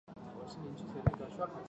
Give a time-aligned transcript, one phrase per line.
[0.07, 1.51] 州或地区重新划分为州。